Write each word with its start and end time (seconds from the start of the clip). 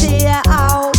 stehe 0.00 0.40
auf. 0.48 0.92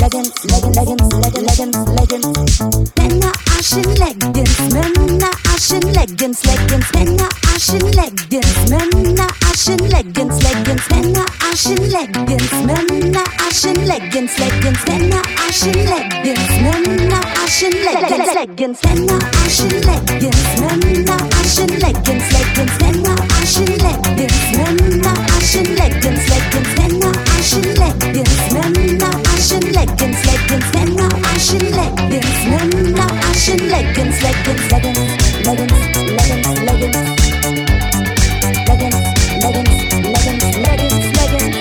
Leggings, 0.00 0.32
Leggings, 0.44 0.76
Leggings, 0.76 1.12
Leggings, 1.12 1.48
Leggings, 1.52 1.76
Leggings. 1.98 2.60
Männer, 2.96 3.32
Aschen, 3.58 3.84
Leggings, 3.96 4.58
Männer, 4.72 5.30
Aschen, 5.52 5.82
Leggings, 5.92 6.42
Leggings, 6.44 6.92
Männer, 6.94 7.28
Aschen, 7.54 7.92
Leggings, 7.92 8.70
Männer, 8.70 9.26
Aschen, 9.50 9.78
Leggings, 9.88 10.42
Leggings, 10.42 10.88
Männer, 10.90 11.24
Aschen, 11.52 11.90
Leggings, 11.90 12.52
Männer, 12.64 13.24
Aschen, 13.46 13.74
Leggings, 13.86 14.38
Leggings, 14.38 14.80
Männer, 14.86 15.22
Aschen, 15.48 15.72
Leggings, 15.72 16.50
Männer, 16.64 17.20
Aschen, 17.44 17.72
Leggings, 17.72 18.34
Leggings, 18.34 18.82
Männer, 18.82 19.18
Aschen, 19.44 19.70
Leggings, 19.82 20.46
Männer, 20.60 21.18
Aschen, 21.40 21.68
Leggings, 21.80 22.26
Leggings, 22.32 22.76
Männer, 22.80 23.16
Aschen, 23.42 23.66
Leggings, 23.66 24.40
Männer, 24.56 25.14
Aschen, 25.36 25.76
Leggings, 25.76 26.28
Leggings, 26.28 26.72
Männer, 26.78 27.25
Aschen, 27.38 27.62
Leggings, 27.76 28.52
Männer, 28.52 29.10
Aschen, 29.34 29.60
Leggings, 29.72 30.20
Leggings, 30.24 30.68
Männer, 30.72 31.08
Aschen, 31.34 31.64
Leggings, 31.70 32.40
Männer, 32.48 33.06
Aschen, 33.30 33.60
Leggings, 33.68 34.20
Leggings, 34.22 34.64
Leggings, 34.70 35.00
Leggings, 35.44 35.72
Leggings, 36.16 36.60
Leggings. 36.66 37.16
Leggings, 38.66 38.98
leggings, 39.42 39.74
leggings, 40.02 40.56
leggings, 40.64 41.06
leggings. 41.16 41.56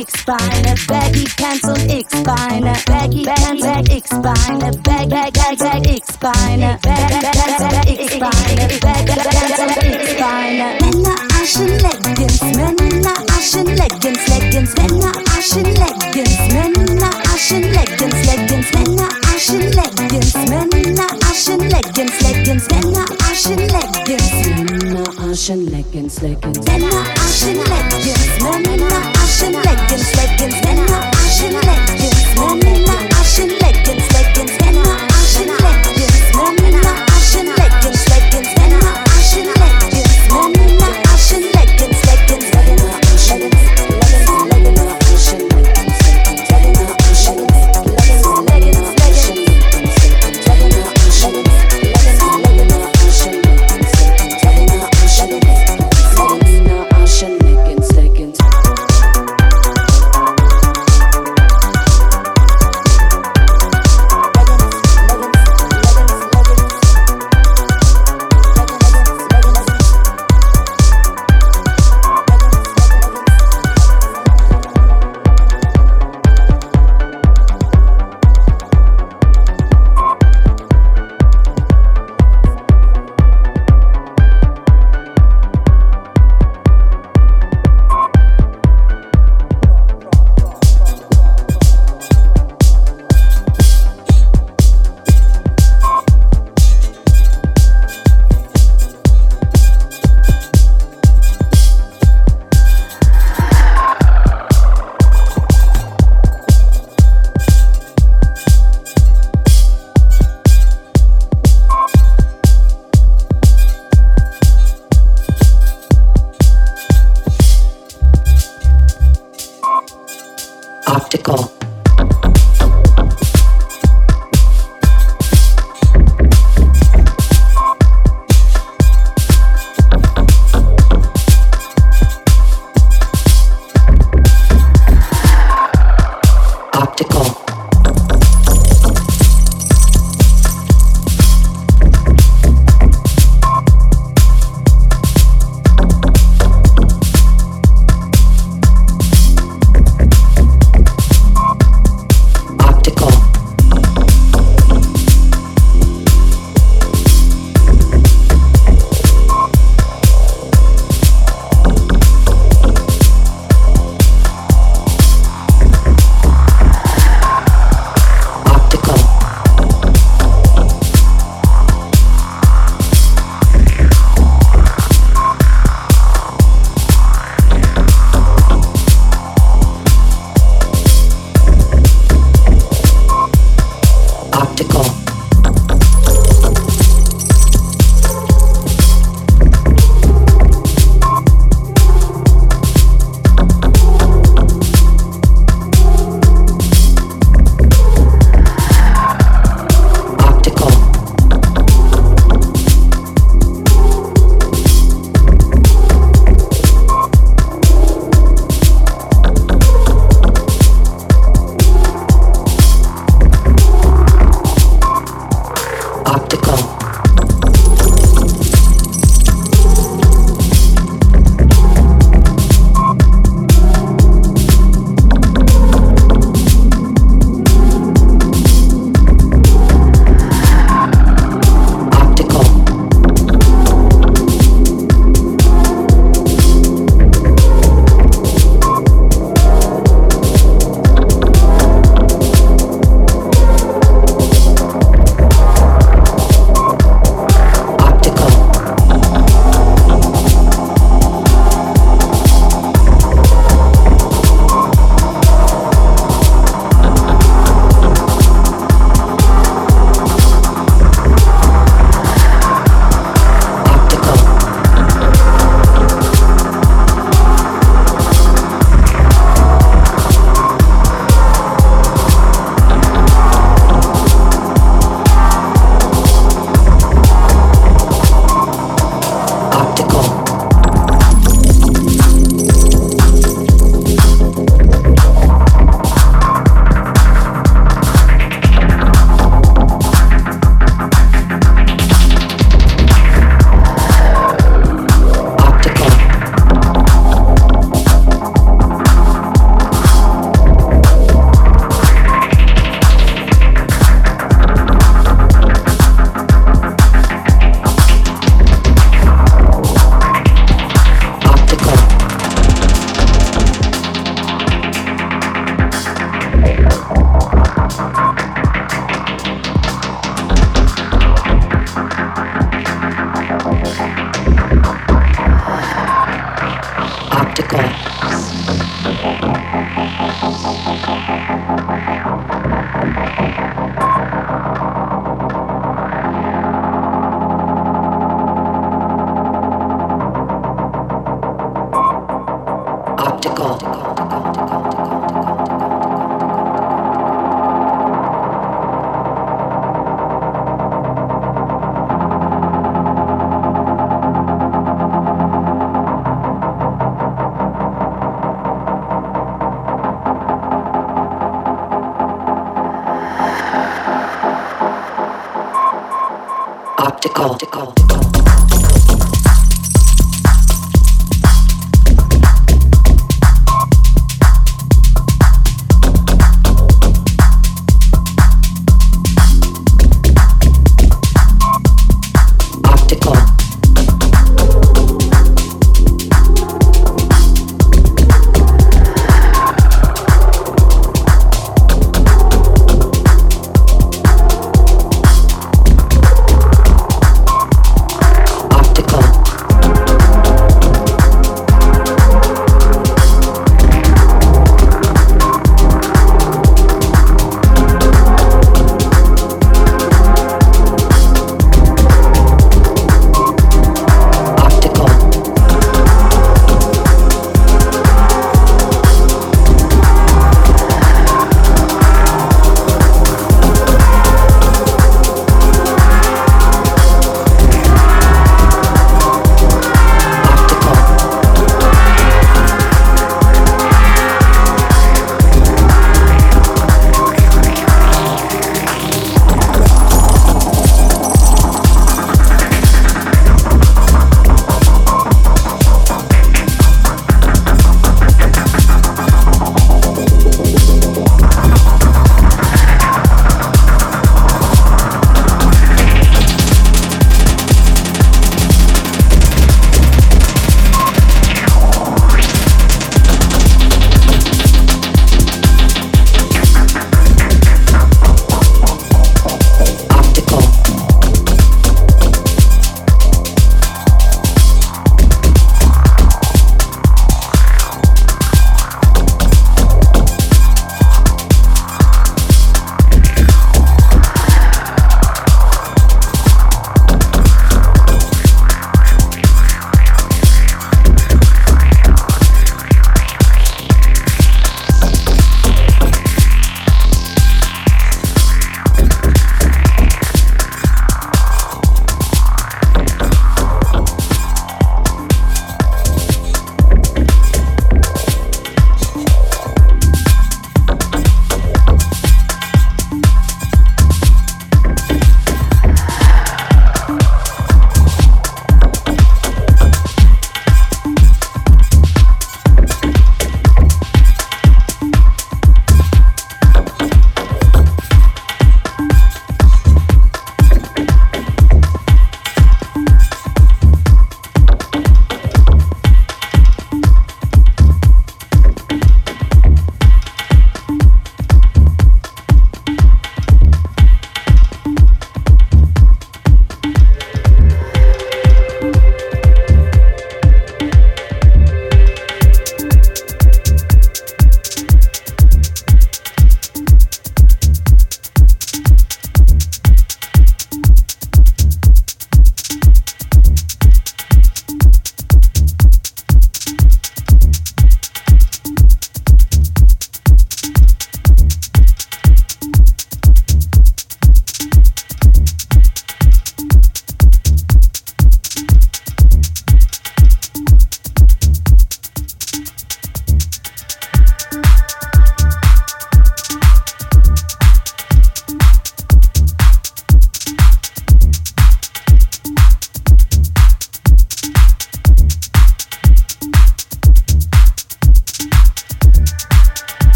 X-Beine, 0.00 0.74
Baggy 0.88 1.26
Pants 1.36 1.62
und 1.64 1.92
X-Beine, 1.92 2.72
Baggy 2.86 3.22
Pants 3.22 3.90
X-Beine, 3.90 4.70
Bag 4.82 5.10
Bag 5.10 5.32
Bag 5.34 5.58
Bag 5.58 5.86
X-Beine, 5.86 6.78
Bag 6.80 7.10
Bag 7.10 7.22
Bag 7.22 7.58
Bag 7.58 8.00
X-Beine, 8.00 8.68
Bag 8.80 9.04
Bag 9.04 9.20
Pants 9.28 9.76
X-Beine. 9.76 10.64
Männer 10.80 11.16
Aschen 11.42 11.78
Leggings, 11.80 12.40
Männer 12.40 13.14
Aschen 13.36 13.66
Leggings, 13.76 14.26
Leggings, 14.28 14.74
Männer 14.74 15.12
Aschen 15.36 15.64
Leggings, 15.64 16.38
Männer 16.48 17.10
Aschen 17.34 17.62
Leggings, 17.62 18.24
Leggings, 18.24 18.72
Männer 18.72 19.04
Aschen 19.04 19.29
Leggings, 19.48 20.34
Männer 20.34 21.06
Aschen 21.24 21.60
Leggings, 21.70 22.20
Leggings, 22.20 22.68
Männer 22.68 23.06
Aschen 23.30 23.56
Leggings. 23.56 24.32
Männer, 24.44 25.04
Aschen, 25.30 25.70
Leggings, 25.70 26.20
Leggings. 26.20 26.58
Männer 26.66 27.04
Aschen 27.16 27.56
Leggings, 27.56 28.42
Männer 28.42 29.02
Aschen 29.16 29.54
Leggings, 29.54 30.14
Leggings, 30.14 30.62
Männer 30.62 31.10
Aschen 31.10 31.54
Leggings, 31.54 32.64
Männer 32.64 33.09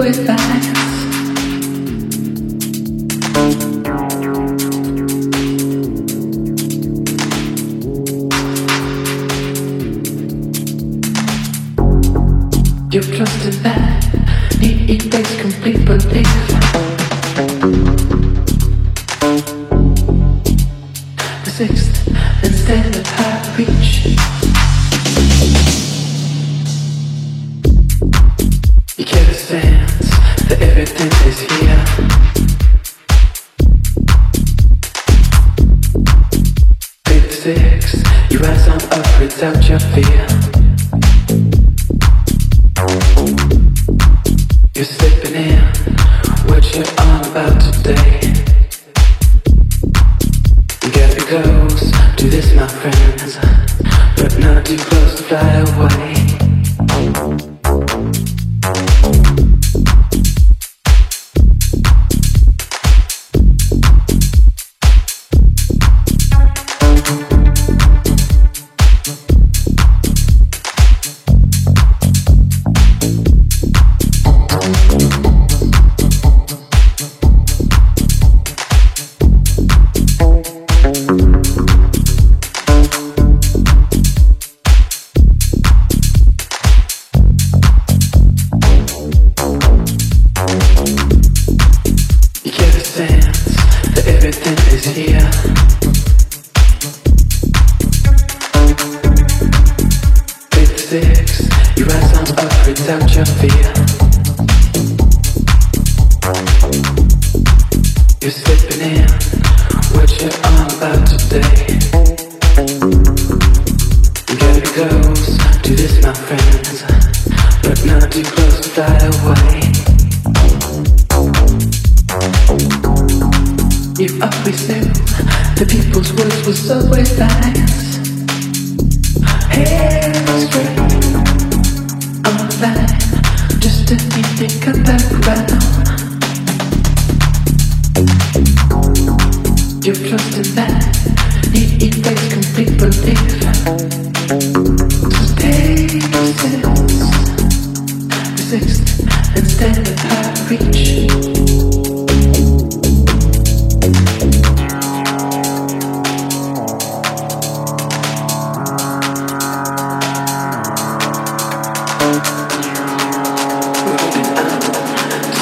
respuesta. 0.00 0.39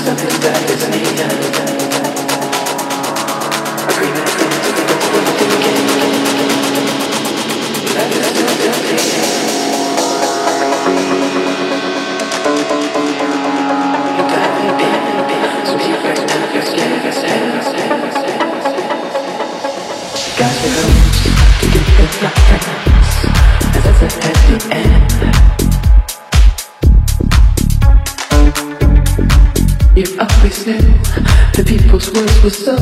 Something 0.05 0.41
that 0.43 0.71
is 0.71 0.83
near. 0.91 1.47
People's 32.39 32.68
words 32.68 32.78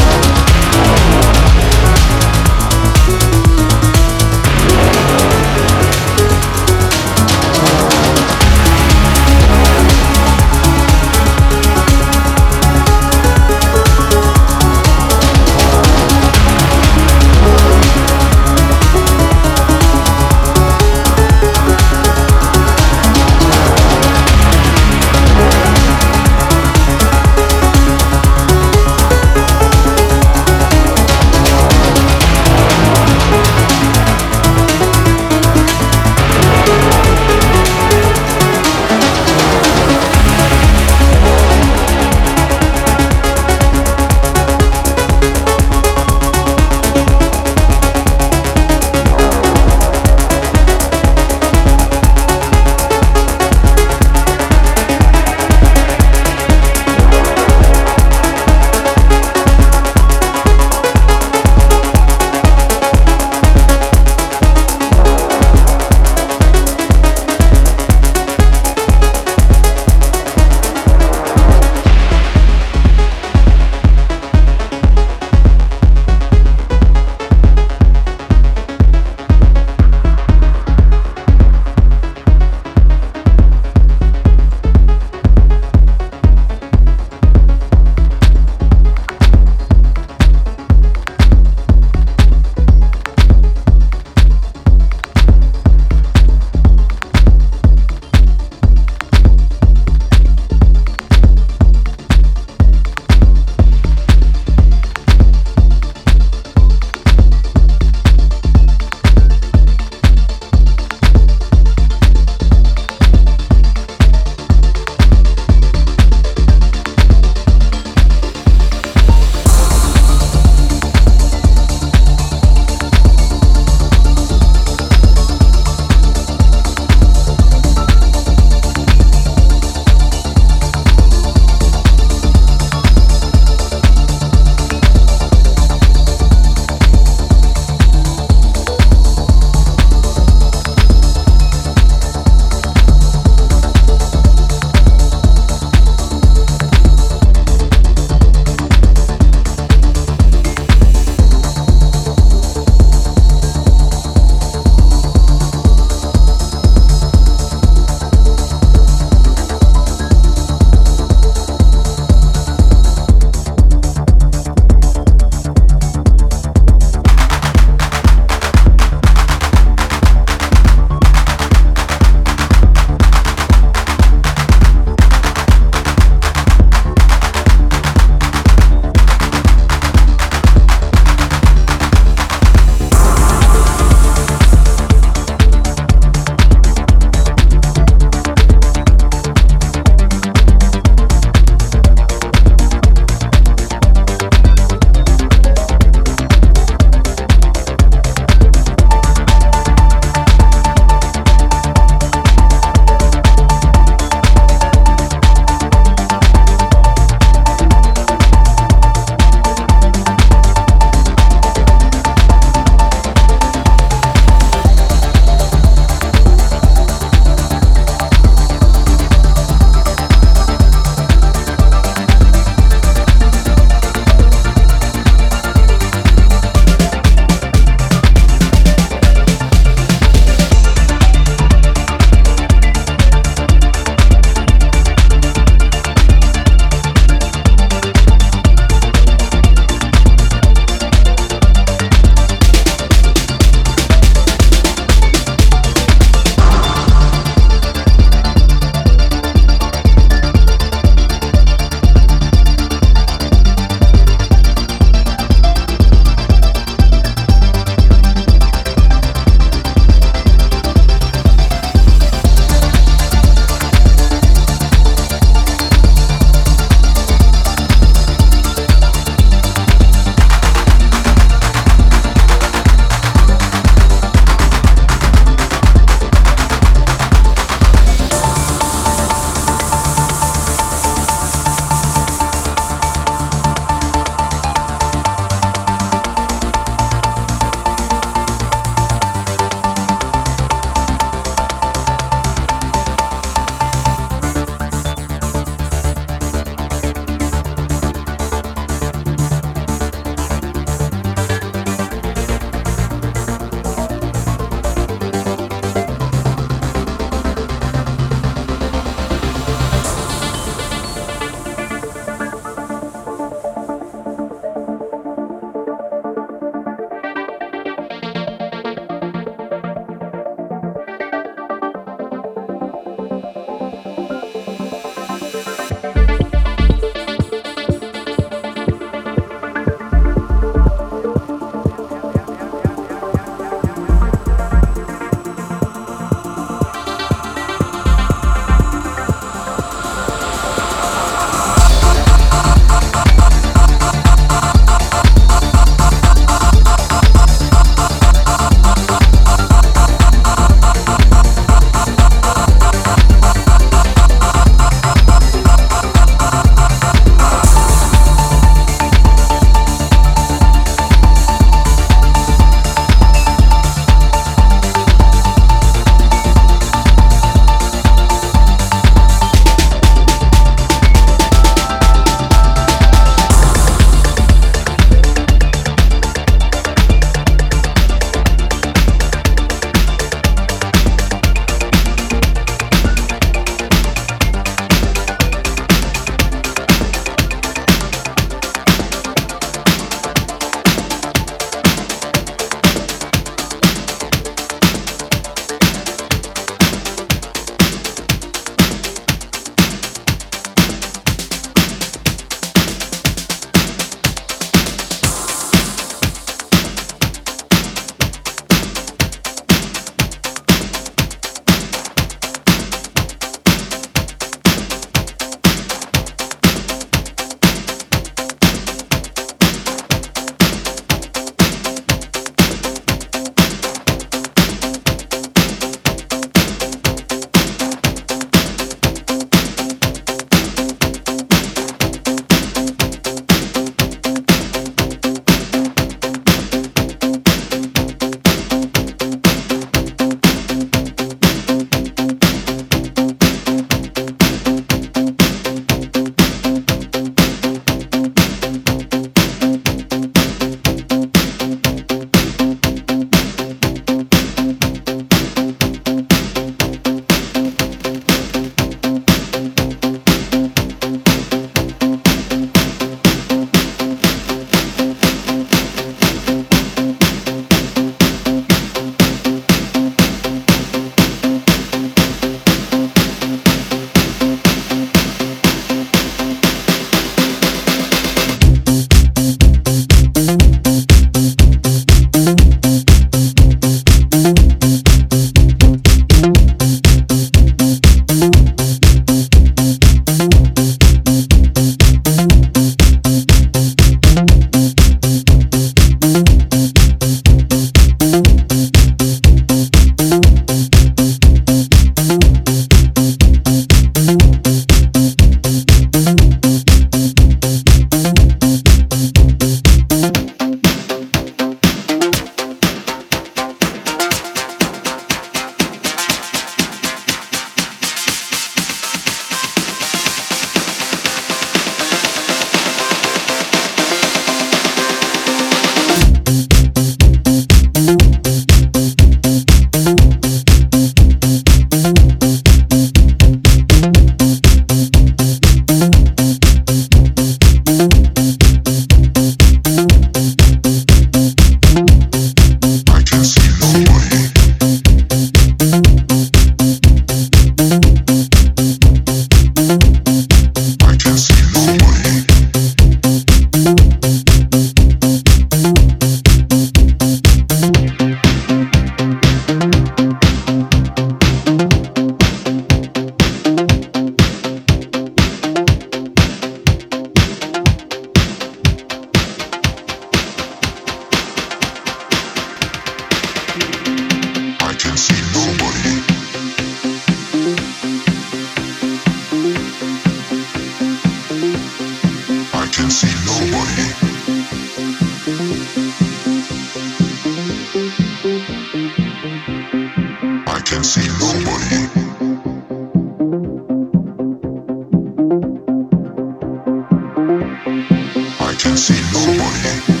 see 598.81 598.99
nobody. 599.13 600.00